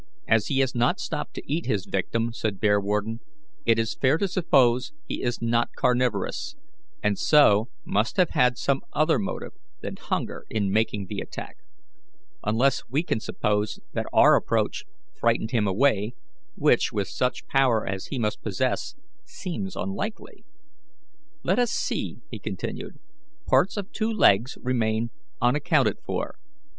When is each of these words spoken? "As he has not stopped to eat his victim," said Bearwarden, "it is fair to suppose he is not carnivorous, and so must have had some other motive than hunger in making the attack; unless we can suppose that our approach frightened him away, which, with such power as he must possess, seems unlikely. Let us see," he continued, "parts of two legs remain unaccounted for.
"As 0.27 0.47
he 0.47 0.61
has 0.61 0.73
not 0.73 0.99
stopped 0.99 1.35
to 1.35 1.43
eat 1.45 1.67
his 1.67 1.85
victim," 1.85 2.33
said 2.33 2.59
Bearwarden, 2.59 3.19
"it 3.67 3.77
is 3.77 3.93
fair 3.93 4.17
to 4.17 4.27
suppose 4.27 4.93
he 5.05 5.21
is 5.21 5.43
not 5.43 5.75
carnivorous, 5.75 6.55
and 7.03 7.19
so 7.19 7.69
must 7.85 8.17
have 8.17 8.31
had 8.31 8.57
some 8.57 8.81
other 8.93 9.19
motive 9.19 9.51
than 9.81 9.97
hunger 9.97 10.47
in 10.49 10.71
making 10.71 11.05
the 11.05 11.19
attack; 11.19 11.57
unless 12.43 12.81
we 12.89 13.03
can 13.03 13.19
suppose 13.19 13.79
that 13.93 14.07
our 14.11 14.35
approach 14.35 14.85
frightened 15.13 15.51
him 15.51 15.67
away, 15.67 16.15
which, 16.55 16.91
with 16.91 17.07
such 17.07 17.45
power 17.45 17.85
as 17.85 18.07
he 18.07 18.17
must 18.17 18.41
possess, 18.41 18.95
seems 19.23 19.75
unlikely. 19.75 20.43
Let 21.43 21.59
us 21.59 21.69
see," 21.71 22.21
he 22.31 22.39
continued, 22.39 22.97
"parts 23.45 23.77
of 23.77 23.91
two 23.91 24.11
legs 24.11 24.57
remain 24.63 25.11
unaccounted 25.43 25.97
for. 26.03 26.39